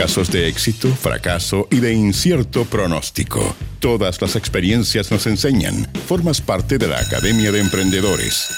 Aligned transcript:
Casos 0.00 0.32
de 0.32 0.48
éxito, 0.48 0.88
fracaso 0.88 1.68
y 1.70 1.80
de 1.80 1.92
incierto 1.92 2.64
pronóstico. 2.64 3.54
Todas 3.80 4.22
las 4.22 4.34
experiencias 4.34 5.10
nos 5.10 5.26
enseñan. 5.26 5.74
Formas 6.06 6.40
parte 6.40 6.78
de 6.78 6.88
la 6.88 6.98
Academia 6.98 7.52
de 7.52 7.60
Emprendedores. 7.60 8.48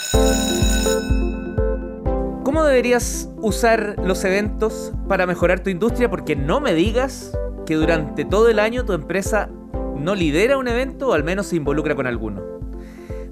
¿Cómo 2.44 2.62
deberías 2.62 3.28
usar 3.38 3.96
los 4.04 4.22
eventos 4.22 4.92
para 5.08 5.26
mejorar 5.26 5.64
tu 5.64 5.70
industria? 5.70 6.08
Porque 6.08 6.36
no 6.36 6.60
me 6.60 6.74
digas 6.74 7.32
que 7.66 7.74
durante 7.74 8.24
todo 8.24 8.48
el 8.48 8.60
año 8.60 8.84
tu 8.84 8.92
empresa 8.92 9.50
no 9.98 10.14
lidera 10.14 10.58
un 10.58 10.68
evento 10.68 11.08
o 11.08 11.12
al 11.12 11.24
menos 11.24 11.48
se 11.48 11.56
involucra 11.56 11.96
con 11.96 12.06
alguno. 12.06 12.40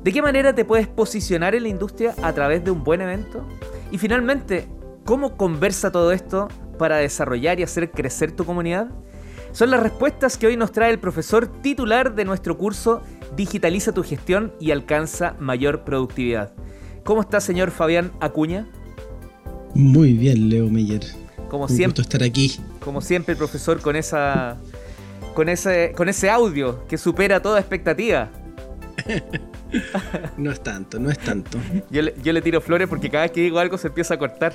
¿De 0.03 0.13
qué 0.13 0.21
manera 0.21 0.53
te 0.53 0.65
puedes 0.65 0.89
posicionar 0.89 1.55
en 1.55 1.63
la 1.63 1.69
industria 1.69 2.17
a 2.25 2.33
través 2.33 2.65
de 2.65 2.73
un 2.73 2.83
buen 2.83 3.03
evento? 3.03 3.47
Y 3.93 3.99
finalmente, 3.99 4.67
¿cómo 5.05 5.37
conversa 5.37 5.93
todo 5.93 6.11
esto 6.11 6.49
para 6.81 6.97
desarrollar 6.97 7.61
y 7.61 7.63
hacer 7.63 7.91
crecer 7.91 8.33
tu 8.33 8.47
comunidad? 8.47 8.89
Son 9.53 9.71
las 9.71 9.83
respuestas 9.83 10.39
que 10.39 10.47
hoy 10.47 10.57
nos 10.57 10.73
trae 10.73 10.91
el 10.91 10.99
profesor 10.99 11.47
titular 11.61 12.15
de 12.15 12.25
nuestro 12.25 12.57
curso 12.57 13.03
Digitaliza 13.37 13.93
tu 13.93 14.03
gestión 14.03 14.53
y 14.59 14.71
alcanza 14.71 15.37
mayor 15.39 15.85
productividad. 15.85 16.53
¿Cómo 17.05 17.21
está, 17.21 17.41
señor 17.41 17.71
Fabián 17.71 18.13
Acuña? 18.21 18.67
Muy 19.75 20.15
bien, 20.15 20.49
Leo 20.49 20.69
Meyer. 20.69 21.03
Como 21.49 21.65
Un 21.65 21.71
siempre, 21.71 22.03
estar 22.03 22.23
aquí. 22.23 22.59
Como 22.81 23.01
siempre, 23.01 23.37
profesor, 23.37 23.81
con 23.81 23.95
esa 23.95 24.57
con 25.35 25.49
ese 25.49 25.93
con 25.97 26.09
ese 26.09 26.29
audio 26.29 26.87
que 26.89 26.99
supera 26.99 27.41
toda 27.41 27.61
expectativa. 27.61 28.31
no 30.37 30.51
es 30.51 30.61
tanto, 30.63 30.99
no 30.99 31.11
es 31.11 31.19
tanto. 31.19 31.59
Yo 31.91 32.03
le, 32.33 32.43
tiro 32.43 32.61
flores 32.61 32.89
porque 32.89 33.11
cada 33.11 33.25
vez 33.25 33.33
que 33.33 33.41
digo 33.41 33.59
algo 33.59 33.79
se 33.79 33.89
empieza 33.89 34.15
a 34.15 34.19
cortar. 34.19 34.55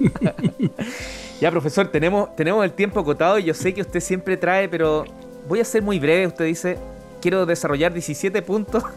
ya, 1.40 1.50
profesor, 1.50 1.88
tenemos, 1.88 2.34
tenemos 2.36 2.64
el 2.64 2.72
tiempo 2.72 3.00
acotado 3.00 3.38
y 3.38 3.44
yo 3.44 3.54
sé 3.54 3.72
que 3.74 3.80
usted 3.80 4.00
siempre 4.00 4.36
trae, 4.36 4.68
pero 4.68 5.04
voy 5.48 5.60
a 5.60 5.64
ser 5.64 5.82
muy 5.82 5.98
breve. 5.98 6.26
Usted 6.26 6.44
dice, 6.44 6.78
quiero 7.20 7.46
desarrollar 7.46 7.92
17 7.92 8.42
puntos. 8.42 8.82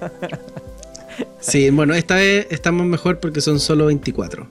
Sí, 1.42 1.70
bueno, 1.70 1.94
esta 1.94 2.16
vez 2.16 2.48
estamos 2.50 2.86
mejor 2.86 3.20
porque 3.20 3.42
son 3.42 3.60
solo 3.60 3.88
24. 3.88 4.48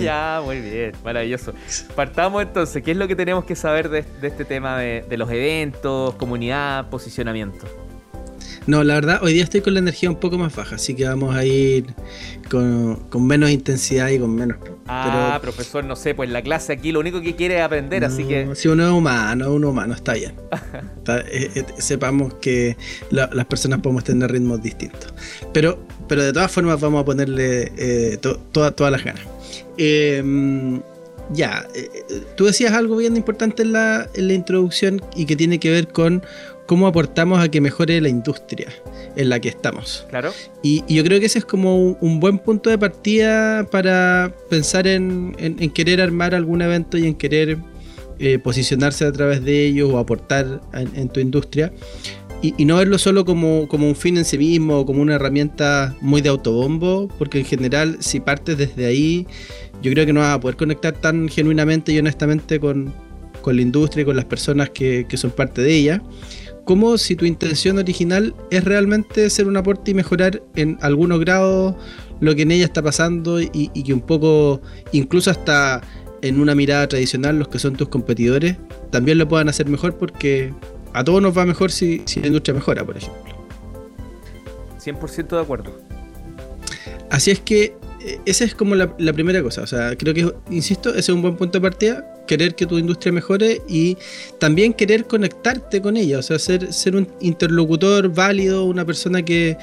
ya, 0.00 0.40
muy 0.44 0.60
bien, 0.60 0.92
maravilloso. 1.04 1.52
Partamos 1.94 2.42
entonces, 2.42 2.82
¿qué 2.82 2.90
es 2.90 2.96
lo 2.96 3.06
que 3.06 3.14
tenemos 3.14 3.44
que 3.44 3.54
saber 3.54 3.88
de, 3.88 4.04
este 4.22 4.44
tema 4.44 4.78
de 4.78 5.16
los 5.16 5.30
eventos, 5.30 6.14
comunidad, 6.14 6.90
posicionamiento? 6.90 7.66
No, 8.68 8.84
la 8.84 8.96
verdad, 8.96 9.20
hoy 9.22 9.32
día 9.32 9.44
estoy 9.44 9.62
con 9.62 9.72
la 9.72 9.80
energía 9.80 10.10
un 10.10 10.16
poco 10.16 10.36
más 10.36 10.54
baja, 10.54 10.74
así 10.74 10.94
que 10.94 11.06
vamos 11.06 11.34
a 11.34 11.42
ir 11.42 11.86
con, 12.50 13.26
menos 13.26 13.48
intensidad 13.48 14.10
y 14.10 14.18
con 14.18 14.34
menos. 14.34 14.58
Ah, 14.86 15.38
profesor, 15.40 15.82
no 15.86 15.96
sé, 15.96 16.14
pues 16.14 16.28
la 16.28 16.42
clase 16.42 16.74
aquí 16.74 16.92
lo 16.92 17.00
único 17.00 17.22
que 17.22 17.34
quiere 17.34 17.56
es 17.56 17.62
aprender, 17.62 18.04
así 18.04 18.24
que. 18.24 18.54
Si 18.54 18.68
uno 18.68 18.84
es 18.84 18.92
humano, 18.92 19.54
uno 19.54 19.70
humano, 19.70 19.94
está 19.94 20.12
bien. 20.12 20.34
Eh, 21.30 21.50
eh, 21.54 21.64
sepamos 21.78 22.34
que 22.34 22.76
las 23.08 23.46
personas 23.46 23.80
podemos 23.80 24.04
tener 24.04 24.30
ritmos 24.30 24.62
distintos. 24.62 25.14
Pero, 25.54 25.82
pero 26.06 26.22
de 26.22 26.34
todas 26.34 26.52
formas, 26.52 26.78
vamos 26.78 27.00
a 27.00 27.04
ponerle 27.06 27.72
eh, 27.78 28.18
todas 28.18 28.92
las 28.92 29.02
ganas. 29.02 29.22
Em, 29.78 30.82
ya, 31.32 31.66
tú 32.36 32.46
decías 32.46 32.72
algo 32.72 32.96
bien 32.96 33.16
importante 33.16 33.62
en 33.62 33.72
la, 33.72 34.08
en 34.14 34.28
la 34.28 34.34
introducción 34.34 35.00
y 35.14 35.26
que 35.26 35.36
tiene 35.36 35.58
que 35.58 35.70
ver 35.70 35.88
con 35.88 36.22
cómo 36.68 36.86
aportamos 36.86 37.40
a 37.40 37.50
que 37.50 37.62
mejore 37.62 37.98
la 38.02 38.10
industria 38.10 38.68
en 39.16 39.30
la 39.30 39.40
que 39.40 39.48
estamos. 39.48 40.06
Claro. 40.10 40.32
Y, 40.62 40.84
yo 40.86 41.02
creo 41.02 41.18
que 41.18 41.24
ese 41.24 41.38
es 41.38 41.44
como 41.46 41.92
un, 41.92 42.20
buen 42.20 42.38
punto 42.38 42.68
de 42.68 42.76
partida 42.76 43.64
para 43.64 44.34
pensar 44.50 44.86
en, 44.86 45.32
querer 45.72 46.02
armar 46.02 46.34
algún 46.34 46.60
evento 46.60 46.98
y 46.98 47.06
en 47.06 47.14
querer 47.14 47.56
eh, 48.18 48.38
posicionarse 48.38 49.06
a 49.06 49.12
través 49.12 49.42
de 49.42 49.64
ellos 49.64 49.90
o 49.90 49.98
aportar 49.98 50.60
en, 50.74 51.08
tu 51.08 51.20
industria. 51.20 51.72
Y, 52.42 52.66
no 52.66 52.76
verlo 52.76 52.98
solo 52.98 53.24
como, 53.24 53.66
como, 53.66 53.88
un 53.88 53.96
fin 53.96 54.18
en 54.18 54.26
sí 54.26 54.36
mismo 54.36 54.80
o 54.80 54.86
como 54.86 55.00
una 55.00 55.14
herramienta 55.14 55.96
muy 56.02 56.20
de 56.20 56.28
autobombo, 56.28 57.08
porque 57.18 57.38
en 57.38 57.46
general 57.46 57.96
si 58.00 58.20
partes 58.20 58.58
desde 58.58 58.84
ahí, 58.84 59.26
yo 59.82 59.92
creo 59.92 60.06
que 60.06 60.12
no 60.12 60.20
vas 60.20 60.34
a 60.34 60.40
poder 60.40 60.56
conectar 60.56 60.92
tan 60.94 61.28
genuinamente 61.28 61.92
y 61.92 61.98
honestamente 61.98 62.58
con, 62.60 62.92
con 63.42 63.56
la 63.56 63.62
industria 63.62 64.02
y 64.02 64.04
con 64.04 64.16
las 64.16 64.24
personas 64.24 64.70
que, 64.70 65.06
que 65.08 65.16
son 65.16 65.30
parte 65.30 65.62
de 65.62 65.74
ella 65.74 66.02
como 66.68 66.98
si 66.98 67.16
tu 67.16 67.24
intención 67.24 67.78
original 67.78 68.34
es 68.50 68.62
realmente 68.62 69.30
ser 69.30 69.48
un 69.48 69.56
aporte 69.56 69.92
y 69.92 69.94
mejorar 69.94 70.42
en 70.54 70.76
algunos 70.82 71.18
grados 71.18 71.74
lo 72.20 72.34
que 72.34 72.42
en 72.42 72.50
ella 72.50 72.66
está 72.66 72.82
pasando 72.82 73.40
y, 73.40 73.68
que 73.70 73.94
un 73.94 74.02
poco, 74.02 74.60
incluso 74.92 75.30
hasta 75.30 75.80
en 76.20 76.38
una 76.38 76.54
mirada 76.54 76.86
tradicional, 76.86 77.38
los 77.38 77.48
que 77.48 77.58
son 77.58 77.74
tus 77.74 77.88
competidores 77.88 78.58
también 78.90 79.16
lo 79.16 79.26
puedan 79.26 79.48
hacer 79.48 79.66
mejor 79.66 79.96
porque 79.96 80.52
a 80.92 81.02
todos 81.02 81.22
nos 81.22 81.34
va 81.34 81.46
mejor 81.46 81.72
si, 81.72 82.02
si 82.04 82.20
la 82.20 82.26
industria 82.26 82.52
mejora, 82.52 82.84
por 82.84 82.98
ejemplo. 82.98 83.34
100% 84.78 85.28
de 85.28 85.40
acuerdo. 85.40 85.74
Así 87.08 87.30
es 87.30 87.40
que 87.40 87.78
esa 88.26 88.44
es 88.44 88.54
como 88.54 88.74
la, 88.74 89.12
primera 89.12 89.42
cosa. 89.42 89.62
O 89.62 89.66
sea, 89.66 89.96
creo 89.96 90.14
que, 90.14 90.32
insisto, 90.50 90.90
ese 90.90 90.98
es 90.98 91.08
un 91.08 91.22
buen 91.22 91.36
punto 91.36 91.58
de 91.58 91.62
partida. 91.62 92.14
Querer 92.26 92.54
que 92.54 92.66
tu 92.66 92.78
industria 92.78 93.12
mejore 93.12 93.62
y 93.68 93.96
también 94.38 94.72
querer 94.72 95.06
conectarte 95.06 95.80
con 95.80 95.96
ella. 95.96 96.18
O 96.18 96.22
sea, 96.22 96.38
ser, 96.38 96.72
ser 96.72 96.96
un 96.96 97.08
interlocutor 97.20 98.12
válido, 98.12 98.64
una 98.64 98.84
persona 98.84 99.22
que. 99.22 99.56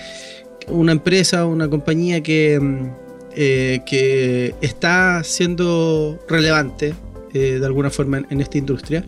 Una 0.67 0.93
empresa, 0.93 1.45
una 1.45 1.69
compañía 1.69 2.21
que. 2.21 2.59
Mm, 2.59 2.89
eh, 3.37 3.81
que 3.85 4.55
está 4.61 5.21
siendo 5.25 6.17
relevante 6.29 6.93
eh, 7.33 7.57
de 7.59 7.65
alguna 7.65 7.89
forma 7.89 8.23
en, 8.29 8.39
esta 8.39 8.57
industria. 8.57 9.03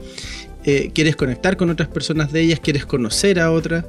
quieres 0.94 1.16
conectar 1.16 1.56
con 1.56 1.70
otras 1.70 1.88
personas 1.88 2.34
de 2.34 2.42
ellas, 2.42 2.60
quieres 2.60 2.86
conocer 2.86 3.40
a 3.40 3.52
otras 3.52 3.86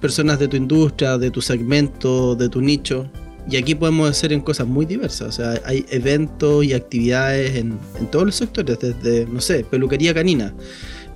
personas 0.00 0.38
de 0.38 0.46
tu 0.46 0.56
industria, 0.56 1.18
de 1.18 1.30
tu 1.32 1.42
segmento, 1.42 2.36
de 2.36 2.48
tu 2.48 2.60
nicho. 2.60 3.10
Y 3.50 3.56
aquí 3.56 3.74
podemos 3.74 4.08
hacer 4.08 4.32
en 4.32 4.40
cosas 4.40 4.66
muy 4.68 4.86
diversas. 4.86 5.28
O 5.28 5.32
sea, 5.32 5.60
hay 5.64 5.84
eventos 5.90 6.64
y 6.64 6.72
actividades 6.72 7.56
en, 7.56 7.78
todos 8.10 8.26
los 8.26 8.36
sectores, 8.36 8.78
desde, 8.78 9.26
no 9.26 9.40
sé, 9.40 9.64
peluquería 9.64 10.14
canina, 10.14 10.54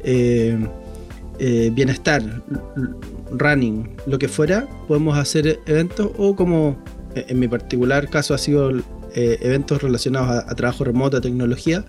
eh, 0.02 0.58
eh, 1.38 1.70
bienestar, 1.72 2.42
running, 3.30 3.96
lo 4.06 4.18
que 4.18 4.26
fuera. 4.26 4.66
Podemos 4.88 5.16
hacer 5.16 5.60
eventos 5.66 6.10
o 6.18 6.34
como 6.34 6.76
en 7.14 7.38
mi 7.38 7.46
particular 7.46 8.10
caso 8.10 8.34
ha 8.34 8.38
sido 8.38 8.70
eh, 9.14 9.38
eventos 9.40 9.80
relacionados 9.80 10.44
a, 10.44 10.54
trabajo 10.56 10.82
remoto, 10.82 11.18
a 11.18 11.20
tecnología. 11.20 11.84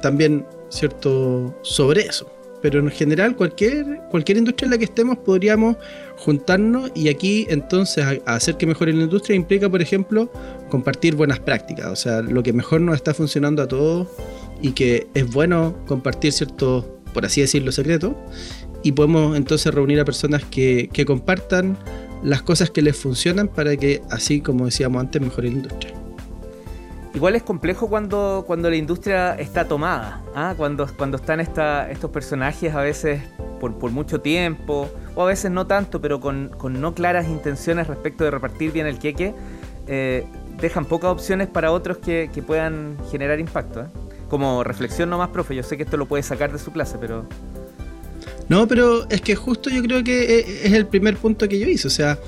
también, 0.00 0.46
¿cierto? 0.68 1.58
Sobre 1.62 2.02
eso 2.02 2.31
pero 2.62 2.78
en 2.78 2.88
general 2.90 3.36
cualquier, 3.36 4.00
cualquier 4.10 4.38
industria 4.38 4.66
en 4.66 4.70
la 4.70 4.78
que 4.78 4.84
estemos 4.84 5.18
podríamos 5.18 5.76
juntarnos 6.16 6.92
y 6.94 7.08
aquí 7.08 7.46
entonces 7.50 8.04
hacer 8.24 8.56
que 8.56 8.66
mejore 8.66 8.92
la 8.92 9.02
industria 9.02 9.36
implica, 9.36 9.68
por 9.68 9.82
ejemplo, 9.82 10.32
compartir 10.70 11.16
buenas 11.16 11.40
prácticas, 11.40 11.86
o 11.86 11.96
sea, 11.96 12.22
lo 12.22 12.42
que 12.42 12.52
mejor 12.52 12.80
nos 12.80 12.94
está 12.94 13.12
funcionando 13.12 13.62
a 13.62 13.68
todos 13.68 14.08
y 14.62 14.72
que 14.72 15.08
es 15.14 15.30
bueno 15.30 15.76
compartir 15.86 16.32
ciertos, 16.32 16.84
por 17.12 17.26
así 17.26 17.40
decirlo, 17.40 17.72
secretos 17.72 18.14
y 18.82 18.92
podemos 18.92 19.36
entonces 19.36 19.74
reunir 19.74 20.00
a 20.00 20.04
personas 20.04 20.44
que, 20.44 20.88
que 20.92 21.04
compartan 21.04 21.76
las 22.22 22.42
cosas 22.42 22.70
que 22.70 22.82
les 22.82 22.96
funcionan 22.96 23.48
para 23.48 23.76
que 23.76 24.02
así, 24.10 24.40
como 24.40 24.66
decíamos 24.66 25.00
antes, 25.00 25.20
mejore 25.20 25.48
la 25.48 25.54
industria. 25.54 26.01
Igual 27.14 27.36
es 27.36 27.42
complejo 27.42 27.88
cuando, 27.88 28.44
cuando 28.46 28.70
la 28.70 28.76
industria 28.76 29.34
está 29.34 29.66
tomada, 29.66 30.22
¿ah? 30.34 30.54
cuando, 30.56 30.86
cuando 30.96 31.18
están 31.18 31.40
esta, 31.40 31.90
estos 31.90 32.10
personajes 32.10 32.74
a 32.74 32.80
veces 32.80 33.20
por, 33.60 33.78
por, 33.78 33.90
mucho 33.90 34.22
tiempo, 34.22 34.90
o 35.14 35.22
a 35.22 35.26
veces 35.26 35.50
no 35.50 35.66
tanto, 35.66 36.00
pero 36.00 36.20
con, 36.20 36.48
con, 36.56 36.80
no 36.80 36.94
claras 36.94 37.28
intenciones 37.28 37.86
respecto 37.86 38.24
de 38.24 38.30
repartir 38.30 38.72
bien 38.72 38.86
el 38.86 38.98
queque, 38.98 39.34
eh, 39.88 40.24
dejan 40.58 40.86
pocas 40.86 41.10
opciones 41.10 41.48
para 41.48 41.70
otros 41.70 41.98
que, 41.98 42.30
que 42.32 42.42
puedan 42.42 42.96
generar 43.10 43.40
impacto. 43.40 43.82
¿eh? 43.82 43.86
Como 44.30 44.64
reflexión 44.64 45.10
nomás, 45.10 45.28
profe, 45.28 45.54
yo 45.54 45.62
sé 45.62 45.76
que 45.76 45.82
esto 45.82 45.98
lo 45.98 46.06
puede 46.06 46.22
sacar 46.22 46.50
de 46.50 46.58
su 46.58 46.72
clase, 46.72 46.96
pero... 46.98 47.26
No, 48.48 48.66
pero 48.66 49.08
es 49.10 49.20
que 49.20 49.36
justo 49.36 49.68
yo 49.68 49.82
creo 49.82 50.02
que 50.02 50.38
e, 50.38 50.66
es 50.66 50.72
el 50.72 50.86
primer 50.86 51.18
punto 51.18 51.46
que 51.46 51.58
yo 51.58 51.66
hice, 51.66 51.88
o 51.88 51.90
sea 51.90 52.18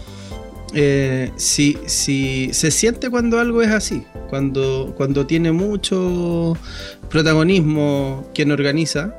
eh, 0.75 1.31
si, 1.37 1.79
se 1.87 2.71
siente 2.71 3.09
cuando 3.09 3.39
algo 3.39 3.63
es 3.63 3.71
así, 3.71 4.05
cuando, 4.29 4.93
cuando 4.97 5.25
tiene 5.27 5.53
mucho 5.53 6.57
protagonismo 7.09 8.29
quien 8.35 8.51
organiza 8.51 9.15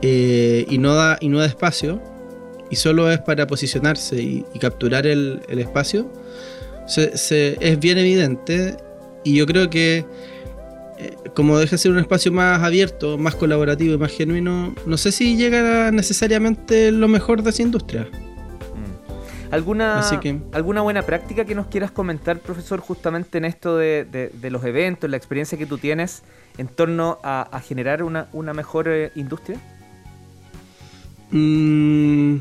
eh, 0.00 0.64
y, 0.68 0.78
no 0.78 0.94
da, 0.94 1.18
y 1.20 1.28
no 1.28 1.38
da 1.40 1.46
espacio, 1.46 2.00
y 2.70 2.76
solo 2.76 3.10
es 3.10 3.20
para 3.20 3.46
posicionarse 3.46 4.22
y, 4.22 4.44
capturar 4.58 5.06
el, 5.06 5.42
espacio, 5.48 6.10
es 6.96 7.78
bien 7.78 7.98
evidente 7.98 8.76
y 9.24 9.36
yo 9.36 9.46
creo 9.46 9.68
que 9.68 10.06
eh, 10.98 11.16
como 11.34 11.58
deja 11.58 11.72
de 11.72 11.78
ser 11.78 11.90
un 11.92 11.98
espacio 11.98 12.32
más 12.32 12.62
abierto, 12.62 13.18
más 13.18 13.34
colaborativo 13.34 13.94
y 13.94 13.98
más 13.98 14.12
genuino, 14.12 14.74
no 14.86 14.96
sé 14.96 15.12
si 15.12 15.36
llega 15.36 15.90
necesariamente 15.90 16.92
lo 16.92 17.08
mejor 17.08 17.42
de 17.42 17.50
esa 17.50 17.62
industria. 17.62 18.08
¿Alguna, 19.52 20.00
¿Alguna 20.52 20.80
buena 20.80 21.02
práctica 21.02 21.44
que 21.44 21.54
nos 21.54 21.66
quieras 21.66 21.90
comentar, 21.90 22.38
profesor, 22.38 22.80
justamente 22.80 23.36
en 23.36 23.44
esto 23.44 23.76
de, 23.76 24.32
los 24.50 24.64
eventos, 24.64 25.10
la 25.10 25.18
experiencia 25.18 25.58
que 25.58 25.66
tú 25.66 25.76
tienes 25.76 26.22
en 26.56 26.68
torno 26.68 27.18
a, 27.22 27.60
generar 27.62 28.02
una, 28.02 28.54
mejor 28.54 28.88
eh, 28.88 29.12
industria? 29.14 29.60
Mm, 31.32 32.36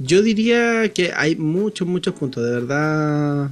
yo 0.00 0.22
diría 0.22 0.92
que 0.92 1.12
hay 1.14 1.36
muchos, 1.36 1.86
muchos 1.86 2.14
puntos, 2.14 2.42
de 2.44 2.50
verdad. 2.50 3.50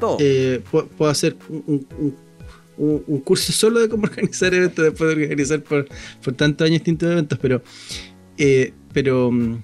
Todo. 0.00 0.16
Eh, 0.18 0.60
puedo, 0.68 1.08
hacer 1.08 1.36
un, 1.48 3.20
curso 3.20 3.52
solo 3.52 3.78
de 3.78 3.88
cómo 3.88 4.02
organizar 4.02 4.52
eventos 4.52 4.86
después 4.86 5.16
de 5.16 5.22
organizar 5.22 5.62
por, 5.62 5.86
por 6.20 6.34
tantos 6.34 6.64
años 6.64 6.80
distintos 6.80 7.12
eventos, 7.12 7.38
pero, 7.40 7.62
eh, 8.38 8.72
pero 8.92 9.30
mm, 9.30 9.62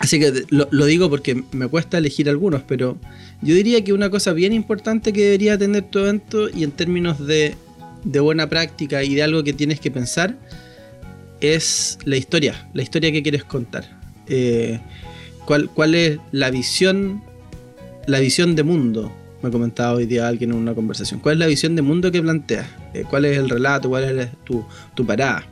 Así 0.00 0.18
que 0.18 0.44
lo, 0.48 0.86
digo 0.86 1.10
porque 1.10 1.44
me 1.52 1.68
cuesta 1.68 1.98
elegir 1.98 2.30
algunos, 2.30 2.62
pero 2.62 2.96
yo 3.42 3.54
diría 3.54 3.84
que 3.84 3.92
una 3.92 4.08
cosa 4.08 4.32
bien 4.32 4.54
importante 4.54 5.12
que 5.12 5.24
debería 5.24 5.58
tener 5.58 5.84
tu 5.84 5.98
evento 5.98 6.48
y 6.48 6.64
en 6.64 6.72
términos 6.72 7.24
de, 7.26 7.54
buena 8.04 8.48
práctica 8.48 9.04
y 9.04 9.14
de 9.14 9.22
algo 9.22 9.44
que 9.44 9.52
tienes 9.52 9.78
que 9.78 9.90
pensar 9.90 10.38
es 11.42 11.98
la 12.04 12.16
historia, 12.16 12.66
la 12.72 12.82
historia 12.82 13.12
que 13.12 13.22
quieres 13.22 13.44
contar. 13.44 14.00
Eh, 14.26 14.80
¿cuál, 15.44 15.68
¿Cuál 15.68 15.94
es 15.94 16.18
la 16.32 16.50
visión, 16.50 17.22
la 18.06 18.20
visión 18.20 18.56
de 18.56 18.62
mundo? 18.62 19.12
Me 19.42 19.50
comentaba 19.50 19.92
hoy 19.92 20.06
día 20.06 20.28
alguien 20.28 20.52
en 20.52 20.56
una 20.56 20.74
conversación. 20.74 21.20
¿Cuál 21.20 21.34
es 21.34 21.38
la 21.40 21.46
visión 21.46 21.76
de 21.76 21.82
mundo 21.82 22.10
que 22.10 22.22
planteas? 22.22 22.66
Eh, 22.94 23.04
¿Cuál 23.08 23.26
es 23.26 23.36
el 23.36 23.50
relato? 23.50 23.90
¿Cuál 23.90 24.18
es 24.18 24.30
tu, 24.44 24.64
tu 24.94 25.04
parada? 25.04 25.46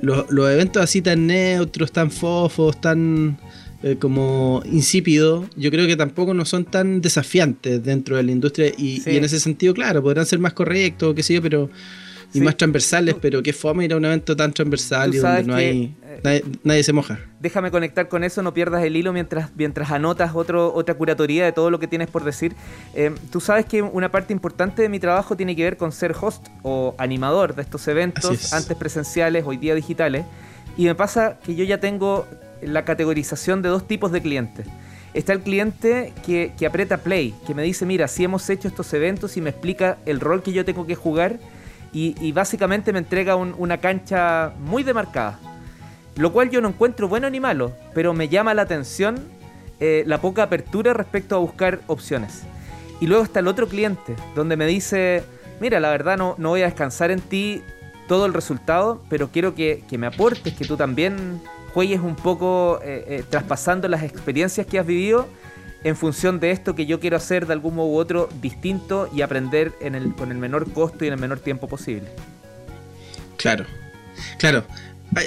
Los, 0.00 0.30
los, 0.30 0.50
eventos 0.50 0.82
así 0.82 1.02
tan 1.02 1.26
neutros, 1.26 1.90
tan 1.90 2.10
fofos, 2.10 2.80
tan 2.80 3.38
eh, 3.82 3.96
como 3.98 4.62
insípido, 4.70 5.46
yo 5.56 5.70
creo 5.70 5.86
que 5.86 5.96
tampoco 5.96 6.32
no 6.32 6.44
son 6.44 6.64
tan 6.64 7.00
desafiantes 7.00 7.82
dentro 7.84 8.16
de 8.16 8.22
la 8.22 8.32
industria 8.32 8.72
y, 8.78 9.02
en 9.04 9.24
ese 9.24 9.38
sentido, 9.40 9.74
claro, 9.74 10.02
podrán 10.02 10.24
ser 10.24 10.38
más 10.38 10.54
correctos, 10.54 11.14
qué 11.14 11.22
sé 11.22 11.34
yo, 11.34 11.42
pero 11.42 11.68
y 12.34 12.40
más 12.40 12.56
transversales, 12.56 13.14
pero 13.20 13.42
qué 13.42 13.52
fome 13.52 13.84
ir 13.84 13.92
a 13.92 13.96
un 13.96 14.04
evento 14.04 14.36
tan 14.36 14.52
transversal 14.52 15.14
y 15.14 15.18
donde 15.18 15.44
no 15.44 15.54
hay 15.54 15.94
eh, 16.24 16.44
nadie, 16.62 16.82
se 16.82 16.92
moja. 16.92 17.18
Déjame 17.40 17.70
conectar 17.70 18.08
con 18.08 18.24
eso, 18.24 18.42
no 18.42 18.52
pierdas 18.52 18.82
el 18.84 18.96
hilo 18.96 19.12
mientras, 19.12 19.50
mientras 19.56 19.90
anotas 19.90 20.32
otro, 20.34 20.74
otra 20.74 20.94
curatoría 20.94 21.44
de 21.44 21.52
todo 21.52 21.70
lo 21.70 21.78
que 21.78 21.86
tienes 21.86 22.08
por 22.08 22.24
decir. 22.24 22.54
Eh, 22.94 23.14
tú 23.30 23.40
sabes 23.40 23.66
que 23.66 23.82
una 23.82 24.10
parte 24.10 24.32
importante 24.32 24.82
de 24.82 24.88
mi 24.88 24.98
trabajo 24.98 25.36
tiene 25.36 25.54
que 25.54 25.64
ver 25.64 25.76
con 25.76 25.92
ser 25.92 26.14
host 26.20 26.46
o 26.62 26.94
animador 26.98 27.54
de 27.54 27.62
estos 27.62 27.86
eventos, 27.88 28.52
antes 28.52 28.76
presenciales, 28.76 29.44
hoy 29.46 29.56
día 29.56 29.74
digitales. 29.74 30.24
Y 30.76 30.84
me 30.84 30.94
pasa 30.94 31.38
que 31.44 31.54
yo 31.54 31.64
ya 31.64 31.78
tengo 31.78 32.26
la 32.62 32.84
categorización 32.84 33.62
de 33.62 33.68
dos 33.68 33.86
tipos 33.86 34.10
de 34.12 34.22
clientes. 34.22 34.66
Está 35.14 35.32
el 35.32 35.40
cliente 35.40 36.12
que, 36.26 36.52
aprieta 36.66 36.98
play, 36.98 37.34
que 37.46 37.54
me 37.54 37.62
dice, 37.62 37.86
mira, 37.86 38.08
si 38.08 38.24
hemos 38.24 38.50
hecho 38.50 38.66
estos 38.66 38.92
eventos 38.94 39.36
y 39.36 39.40
me 39.40 39.50
explica 39.50 39.98
el 40.06 40.18
rol 40.18 40.42
que 40.42 40.52
yo 40.52 40.64
tengo 40.64 40.86
que 40.86 40.96
jugar 40.96 41.38
y, 41.94 42.32
básicamente 42.32 42.92
me 42.92 42.98
entrega 42.98 43.36
una 43.36 43.78
cancha 43.78 44.52
muy 44.58 44.82
demarcada. 44.82 45.38
Lo 46.16 46.32
cual 46.32 46.50
yo 46.50 46.60
no 46.60 46.68
encuentro 46.68 47.08
bueno 47.08 47.30
ni 47.30 47.40
malo, 47.40 47.72
pero 47.94 48.12
me 48.14 48.28
llama 48.28 48.52
la 48.52 48.62
atención 48.62 49.16
eh, 49.80 50.02
la 50.06 50.20
poca 50.20 50.44
apertura 50.44 50.92
respecto 50.92 51.36
a 51.36 51.38
buscar 51.38 51.80
opciones. 51.86 52.42
Y 53.00 53.06
luego 53.06 53.22
está 53.22 53.40
el 53.40 53.48
otro 53.48 53.68
cliente, 53.68 54.14
donde 54.34 54.56
me 54.56 54.66
dice, 54.66 55.24
mira, 55.60 55.80
la 55.80 55.90
verdad 55.90 56.16
no, 56.16 56.34
no 56.38 56.50
voy 56.50 56.62
a 56.62 56.66
descansar 56.66 57.10
en 57.10 57.20
ti 57.20 57.62
todo 58.08 58.26
el 58.26 58.34
resultado, 58.34 59.02
pero 59.08 59.28
quiero 59.28 59.54
que, 59.54 59.84
que 59.88 59.98
me 59.98 60.06
aportes, 60.06 60.54
que 60.54 60.64
tú 60.64 60.76
también 60.76 61.40
juegues 61.74 62.00
un 62.00 62.16
poco 62.16 62.80
eh, 62.82 63.04
eh, 63.08 63.24
traspasando 63.28 63.88
las 63.88 64.02
experiencias 64.02 64.66
que 64.66 64.78
has 64.78 64.86
vivido 64.86 65.26
en 65.84 65.96
función 65.96 66.40
de 66.40 66.50
esto 66.50 66.74
que 66.74 66.86
yo 66.86 66.98
quiero 66.98 67.16
hacer 67.16 67.46
de 67.46 67.52
algún 67.52 67.76
modo 67.76 67.88
u 67.88 67.96
otro 67.96 68.28
distinto 68.42 69.08
y 69.14 69.22
aprender 69.22 69.72
en 69.80 69.94
el, 69.94 70.14
con 70.14 70.30
el 70.30 70.38
menor 70.38 70.70
costo 70.72 71.04
y 71.04 71.08
en 71.08 71.14
el 71.14 71.20
menor 71.20 71.40
tiempo 71.40 71.68
posible. 71.68 72.08
Claro, 73.36 73.64
claro. 74.38 74.64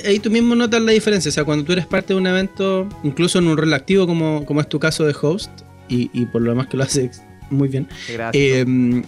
Ahí 0.05 0.19
tú 0.19 0.29
mismo 0.29 0.55
notas 0.55 0.81
la 0.81 0.91
diferencia. 0.91 1.29
O 1.29 1.31
sea, 1.31 1.45
cuando 1.45 1.63
tú 1.63 1.71
eres 1.71 1.85
parte 1.85 2.13
de 2.13 2.19
un 2.19 2.27
evento, 2.27 2.89
incluso 3.03 3.39
en 3.39 3.47
un 3.47 3.55
rol 3.55 3.73
activo 3.73 4.05
como, 4.05 4.45
como 4.45 4.59
es 4.59 4.67
tu 4.67 4.79
caso 4.79 5.05
de 5.05 5.15
host, 5.19 5.51
y, 5.87 6.09
y 6.11 6.25
por 6.25 6.41
lo 6.41 6.49
demás 6.49 6.67
que 6.67 6.75
lo 6.75 6.83
haces 6.83 7.21
muy 7.49 7.69
bien. 7.69 7.87
Gracias. 8.11 8.35
Eh, 8.35 9.03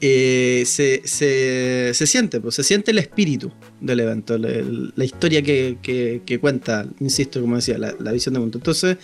eh, 0.00 0.62
se, 0.66 1.02
se, 1.04 2.06
siente, 2.06 2.40
pues, 2.40 2.54
se 2.54 2.62
siente 2.62 2.90
el 2.90 2.98
espíritu 2.98 3.52
del 3.80 4.00
evento, 4.00 4.38
la, 4.38 5.04
historia 5.04 5.42
que, 5.42 6.38
cuenta, 6.40 6.86
insisto, 7.00 7.40
como 7.40 7.56
decía, 7.56 7.78
la, 7.78 8.12
visión 8.12 8.34
del 8.34 8.42
mundo. 8.42 8.58
Entonces, 8.58 8.96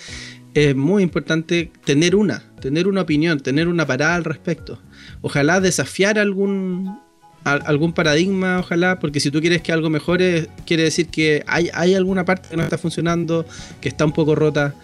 es 0.54 0.74
muy 0.76 1.02
importante 1.02 1.70
tener 1.84 2.14
una, 2.14 2.44
tener 2.60 2.86
una 2.86 3.02
opinión, 3.02 3.40
tener 3.40 3.68
una 3.68 3.86
parada 3.86 4.14
al 4.14 4.24
respecto. 4.24 4.78
Ojalá 5.20 5.60
desafiar 5.60 6.18
algún, 6.18 6.98
algún 7.44 7.92
paradigma, 7.92 8.60
ojalá, 8.60 8.98
porque 9.00 9.20
si 9.20 9.30
tú 9.30 9.40
quieres 9.40 9.62
que 9.62 9.72
algo 9.72 9.90
mejore, 9.90 10.48
quiere 10.64 10.84
decir 10.84 11.08
que 11.08 11.42
hay, 11.46 11.70
hay 11.74 11.94
alguna 11.94 12.24
parte 12.24 12.48
que 12.50 12.56
no 12.56 12.62
está 12.62 12.78
funcionando, 12.78 13.44
que 13.80 13.88
está 13.88 14.04
un 14.04 14.12
poco 14.12 14.34
rota. 14.34 14.74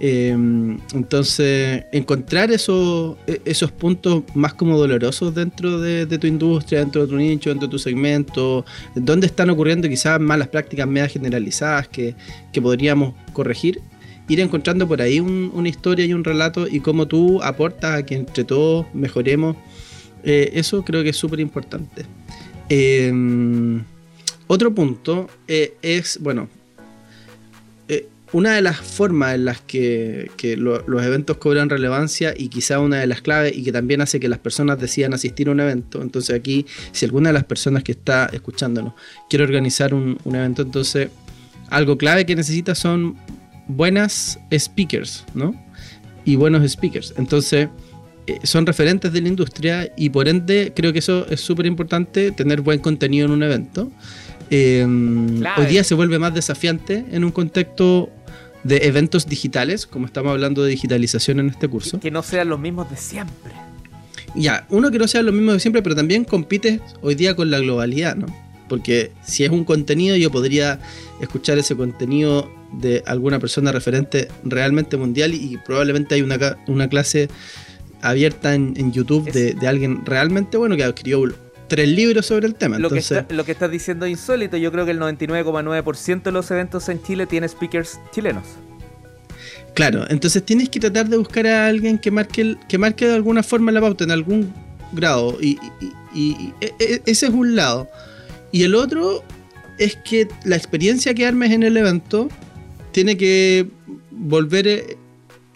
Em, 0.00 0.78
entonces, 0.92 1.84
encontrar 1.92 2.50
esos, 2.50 3.16
e, 3.26 3.40
esos 3.44 3.70
puntos 3.70 4.24
más 4.34 4.54
como 4.54 4.76
dolorosos 4.76 5.34
dentro 5.34 5.80
de, 5.80 6.06
tu 6.18 6.26
industria, 6.26 6.80
dentro 6.80 7.02
de 7.02 7.08
tu 7.08 7.16
nicho, 7.16 7.50
dentro 7.50 7.68
de 7.68 7.70
tu 7.70 7.78
segmento, 7.78 8.64
donde 8.94 9.26
están 9.26 9.50
ocurriendo 9.50 9.88
quizás 9.88 10.20
malas 10.20 10.48
prácticas 10.48 10.88
medias 10.88 11.12
generalizadas 11.12 11.88
que, 11.88 12.14
podríamos 12.60 13.14
corregir, 13.32 13.80
ir 14.28 14.40
encontrando 14.40 14.88
por 14.88 15.02
ahí 15.02 15.20
una 15.20 15.68
historia 15.68 16.04
y 16.06 16.14
un 16.14 16.24
relato 16.24 16.66
y 16.66 16.80
cómo 16.80 17.06
tú 17.06 17.42
aportas 17.42 17.98
a 17.98 18.06
que 18.06 18.14
entre 18.14 18.44
todos 18.44 18.86
mejoremos. 18.94 19.56
Eh, 20.22 20.52
eso 20.54 20.84
creo 20.84 21.02
que 21.02 21.10
es 21.10 21.16
súper 21.16 21.40
importante. 21.40 22.06
Em, 22.68 23.82
otro 24.46 24.74
punto 24.74 25.28
eh, 25.46 25.74
es, 25.82 26.18
bueno, 26.20 26.48
una 28.34 28.56
de 28.56 28.62
las 28.62 28.78
formas 28.78 29.36
en 29.36 29.44
las 29.44 29.60
que, 29.60 30.28
los 30.58 31.04
eventos 31.04 31.36
cobran 31.36 31.70
relevancia 31.70 32.34
y 32.36 32.48
quizá 32.48 32.80
una 32.80 32.98
de 32.98 33.06
las 33.06 33.22
claves 33.22 33.56
y 33.56 33.62
que 33.62 33.70
también 33.70 34.00
hace 34.00 34.18
que 34.18 34.28
las 34.28 34.40
personas 34.40 34.80
decidan 34.80 35.14
asistir 35.14 35.46
a 35.46 35.52
un 35.52 35.60
evento, 35.60 36.02
entonces 36.02 36.34
aquí 36.34 36.66
si 36.90 37.04
alguna 37.04 37.28
de 37.28 37.34
las 37.34 37.44
personas 37.44 37.84
que 37.84 37.92
está 37.92 38.28
escuchándonos 38.32 38.94
quiere 39.30 39.44
organizar 39.44 39.94
un, 39.94 40.18
evento, 40.24 40.62
entonces 40.62 41.10
algo 41.70 41.96
clave 41.96 42.26
que 42.26 42.34
necesita 42.34 42.74
son 42.74 43.16
buenas 43.68 44.38
speakers, 44.52 45.24
¿no? 45.34 45.54
Y 46.24 46.36
buenos 46.36 46.68
speakers. 46.70 47.14
Entonces 47.16 47.68
eh, 48.26 48.38
son 48.42 48.66
referentes 48.66 49.12
de 49.12 49.20
la 49.20 49.28
industria 49.28 49.92
y 49.96 50.10
por 50.10 50.28
ende 50.28 50.72
creo 50.74 50.92
que 50.92 51.00
eso 51.00 51.26
es 51.28 51.40
súper 51.40 51.66
importante, 51.66 52.30
tener 52.32 52.60
buen 52.60 52.78
contenido 52.78 53.26
en 53.26 53.32
un 53.32 53.42
evento. 53.42 53.90
Eh, 54.50 54.86
hoy 55.56 55.66
día 55.66 55.84
se 55.84 55.94
vuelve 55.94 56.18
más 56.18 56.34
desafiante 56.34 57.04
en 57.10 57.24
un 57.24 57.32
contexto 57.32 58.10
de 58.62 58.78
eventos 58.86 59.26
digitales, 59.26 59.86
como 59.86 60.06
estamos 60.06 60.32
hablando 60.32 60.62
de 60.62 60.70
digitalización 60.70 61.40
en 61.40 61.50
este 61.50 61.68
curso. 61.68 62.00
Que 62.00 62.10
no 62.10 62.22
sean 62.22 62.48
los 62.48 62.58
mismos 62.58 62.90
de 62.90 62.96
siempre. 62.96 63.52
Ya, 64.34 64.66
uno 64.70 64.90
que 64.90 64.98
no 64.98 65.06
sea 65.06 65.22
lo 65.22 65.32
mismo 65.32 65.52
de 65.52 65.60
siempre, 65.60 65.82
pero 65.82 65.94
también 65.94 66.24
compite 66.24 66.80
hoy 67.02 67.14
día 67.14 67.36
con 67.36 67.50
la 67.50 67.60
globalidad, 67.60 68.16
¿no? 68.16 68.26
Porque 68.68 69.12
si 69.22 69.44
es 69.44 69.50
un 69.50 69.64
contenido, 69.64 70.16
yo 70.16 70.30
podría 70.30 70.80
escuchar 71.20 71.58
ese 71.58 71.76
contenido 71.76 72.50
de 72.80 73.02
alguna 73.06 73.38
persona 73.38 73.72
referente 73.72 74.28
realmente 74.44 74.96
mundial 74.96 75.34
y 75.34 75.58
probablemente 75.64 76.14
hay 76.14 76.22
una, 76.22 76.56
una 76.66 76.88
clase 76.88 77.28
abierta 78.02 78.54
en, 78.54 78.92
YouTube 78.92 79.30
de, 79.32 79.66
alguien 79.66 80.04
realmente 80.04 80.56
bueno 80.58 80.76
que 80.76 80.84
adquirió 80.84 81.24
tres 81.68 81.88
libros 81.88 82.26
sobre 82.26 82.46
el 82.46 82.54
tema. 82.54 82.78
Lo, 82.78 82.90
que 82.90 83.02
lo 83.30 83.44
que 83.44 83.52
estás 83.52 83.70
diciendo 83.70 84.04
es 84.04 84.12
insólito. 84.12 84.56
Yo 84.56 84.70
creo 84.70 84.84
que 84.84 84.90
el 84.90 85.00
99,9% 85.00 86.22
de 86.22 86.32
los 86.32 86.50
eventos 86.50 86.88
en 86.88 87.02
Chile 87.02 87.26
tiene 87.26 87.48
speakers 87.48 87.98
chilenos. 88.12 88.44
Claro, 89.74 90.04
entonces 90.08 90.44
tienes 90.44 90.68
que 90.68 90.78
tratar 90.78 91.08
de 91.08 91.16
buscar 91.16 91.46
a 91.46 91.66
alguien 91.66 91.98
que 91.98 92.10
marque, 92.10 92.56
que 92.68 92.78
marque 92.78 93.08
de 93.08 93.14
alguna 93.14 93.42
forma 93.42 93.72
la 93.72 93.80
pauta, 93.80 94.04
en 94.04 94.12
algún 94.12 94.52
grado. 94.92 95.36
Y, 95.40 95.58
e, 96.14 96.74
e, 96.78 97.02
ese 97.06 97.26
es 97.26 97.32
un 97.32 97.56
lado. 97.56 97.88
Y 98.52 98.62
el 98.62 98.74
otro 98.74 99.24
es 99.78 99.96
que 99.96 100.28
la 100.44 100.56
experiencia 100.56 101.14
que 101.14 101.26
armes 101.26 101.50
en 101.50 101.64
el 101.64 101.76
evento 101.76 102.28
tiene 102.94 103.16
que 103.16 103.66
volver 104.12 104.68
eh, 104.68 104.96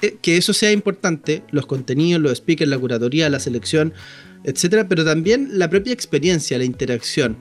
eh, 0.03 0.17
que 0.21 0.37
eso 0.37 0.53
sea 0.53 0.73
importante, 0.73 1.45
los 1.53 1.67
contenidos, 1.67 2.21
los 2.21 2.37
speakers, 2.37 2.69
la 2.69 2.79
curatoría, 2.79 3.31
la 3.31 3.39
selección, 3.39 3.95
etcétera, 4.43 4.89
pero 4.89 5.05
también 5.05 5.51
la 5.53 5.71
propia 5.71 5.93
experiencia, 5.93 6.59
la 6.59 6.65
interacción. 6.65 7.37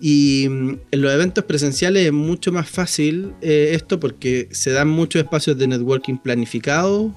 Y 0.00 0.48
mm, 0.50 0.78
en 0.90 1.00
los 1.00 1.12
eventos 1.12 1.44
presenciales 1.44 2.06
es 2.06 2.12
mucho 2.12 2.50
más 2.50 2.68
fácil 2.68 3.32
eh, 3.40 3.70
esto 3.74 4.00
porque 4.00 4.48
se 4.50 4.72
dan 4.72 4.88
muchos 4.88 5.22
espacios 5.22 5.56
de 5.56 5.68
networking 5.68 6.16
planificados 6.16 7.12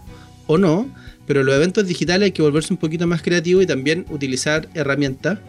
o 0.46 0.58
no, 0.60 0.94
pero 1.26 1.40
en 1.40 1.48
los 1.48 1.56
eventos 1.56 1.88
digitales 1.88 2.28
hay 2.28 2.32
que 2.34 2.44
volverse 2.44 2.72
un 2.72 2.78
poquito 2.78 3.08
más 3.08 3.24
creativo 3.24 3.64
y 3.64 3.66
también 3.66 4.06
utilizar 4.12 4.70
herramientas. 4.76 5.40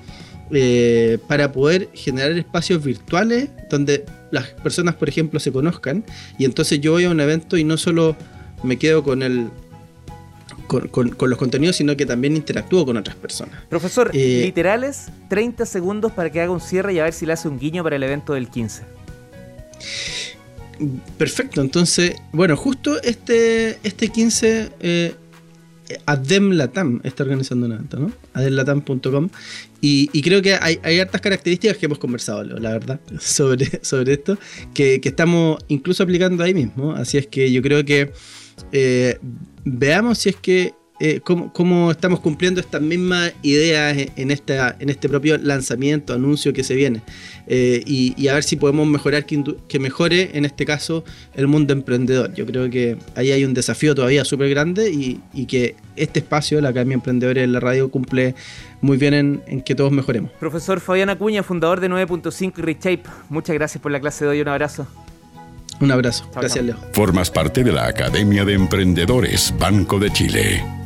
Eh, 0.53 1.19
para 1.29 1.51
poder 1.51 1.89
generar 1.95 2.33
espacios 2.33 2.85
virtuales 2.85 3.49
donde 3.71 4.05
las 4.31 4.49
personas, 4.49 4.95
por 4.95 5.09
ejemplo, 5.09 5.41
se 5.41 5.51
conozcan 5.51 6.05
y 6.39 6.45
entonces 6.45 6.81
yo 6.81 6.93
voy 6.93 7.05
a 7.05 7.11
un 7.11 7.21
evento 7.21 7.57
y 7.57 7.65
no 7.65 7.77
solo 7.77 8.17
me 8.63 8.79
quedo 8.79 9.03
con 9.03 9.23
el 9.23 9.49
con, 10.67 11.31
los 11.31 11.39
contenidos, 11.39 11.77
sino 11.77 11.97
que 11.97 12.07
también 12.07 12.37
interactúo 12.37 12.85
con 12.87 12.97
otras 12.97 13.17
personas. 13.17 13.63
Profesor, 13.69 14.11
eh, 14.15 14.43
literales, 14.45 15.09
30 15.29 15.67
segundos 15.67 16.13
para 16.13 16.31
que 16.31 16.41
haga 16.41 16.51
un 16.51 16.61
cierre 16.61 16.95
y 16.95 16.99
a 16.99 17.05
ver 17.05 17.13
si 17.13 17.27
le 17.27 17.33
hace 17.33 17.49
un 17.49 17.59
guiño 17.59 17.83
para 17.83 17.97
el 17.97 18.03
evento 18.03 18.35
del 18.35 18.49
15. 18.49 18.83
Perfecto, 21.19 21.61
entonces, 21.61 22.15
bueno, 22.33 22.57
justo 22.57 23.01
este, 23.03 23.79
este 23.83 24.09
15 24.09 24.71
eh, 24.81 25.15
Adem 26.07 26.53
Latam 26.53 27.01
está 27.05 27.23
organizando 27.23 27.67
un 27.67 27.73
evento, 27.73 27.99
¿no? 27.99 28.13
Ademlatam.com. 28.35 29.29
Y, 29.81 30.23
creo 30.23 30.41
que 30.43 30.55
hay, 30.55 30.79
hay, 30.85 31.01
hartas 31.01 31.21
características 31.21 31.77
que 31.77 31.87
hemos 31.87 31.99
conversado, 31.99 32.45
la 32.45 32.71
verdad, 32.71 33.01
sobre, 33.21 33.85
sobre 33.85 34.15
esto, 34.15 34.39
que, 34.75 35.01
que, 35.01 35.09
estamos 35.09 35.59
incluso 35.69 36.03
aplicando 36.03 36.45
ahí 36.45 36.55
mismo. 36.55 36.93
Así 36.93 37.19
es 37.19 37.27
que 37.27 37.51
yo 37.51 37.63
creo 37.63 37.85
que 37.85 38.13
eh, 38.71 39.19
veamos 39.65 40.19
si 40.19 40.31
es 40.31 40.37
que 40.37 40.75
eh, 41.05 41.21
cómo, 41.21 41.91
estamos 41.91 42.21
cumpliendo 42.21 42.61
estas 42.61 42.81
mismas 42.81 43.33
ideas 43.43 43.97
en, 44.15 44.31
esta, 44.31 44.77
en 44.79 44.89
este 44.89 45.09
propio 45.09 45.37
lanzamiento, 45.37 46.15
anuncio 46.15 46.53
que 46.53 46.63
se 46.63 46.77
viene. 46.77 47.03
Eh, 47.49 47.83
y, 47.85 48.29
a 48.29 48.35
ver 48.35 48.45
si 48.45 48.55
podemos 48.55 48.87
mejorar, 48.87 49.27
que, 49.27 49.81
mejore 49.81 50.31
en 50.35 50.45
este 50.45 50.65
caso 50.65 51.03
el 51.35 51.49
mundo 51.49 51.73
emprendedor. 51.73 52.33
Yo 52.35 52.47
creo 52.47 52.71
que 52.71 52.99
ahí 53.17 53.33
hay 53.33 53.45
un 53.45 53.53
desafío 53.53 53.97
todavía 53.97 54.25
súper 54.25 54.49
grande 54.51 54.93
y, 54.93 55.47
que 55.47 55.75
este 55.97 56.21
espacio, 56.21 56.61
la 56.61 56.69
Academia 56.69 56.95
Emprendedores 56.95 57.43
en 57.43 57.53
la 57.53 57.59
radio, 57.59 57.91
cumple 57.91 58.37
muy 58.81 58.97
bien 58.97 59.43
en, 59.45 59.63
que 59.63 59.75
todos 59.75 59.91
mejoremos. 59.91 60.31
Profesor 60.39 60.79
Fabián 60.79 61.11
Acuña, 61.11 61.43
fundador 61.43 61.81
de 61.81 61.91
9.5 61.91 62.53
y 62.59 62.63
Reshape, 62.63 63.03
muchas 63.29 63.55
gracias 63.55 63.83
por 63.83 63.91
la 63.91 63.99
clase 63.99 64.25
de 64.25 64.31
hoy, 64.31 64.41
un 64.41 64.47
abrazo. 64.47 64.87
Un 65.81 65.91
abrazo. 65.91 66.31
Gracias, 66.33 66.65
Leo. 66.65 66.77
Formas 66.93 67.29
parte 67.29 67.65
de 67.65 67.73
la 67.73 67.89
Academia 67.89 68.45
de 68.45 68.55
Emprendedores 68.55 69.53
Banco 69.59 69.99
de 69.99 70.13
Chile. 70.13 70.82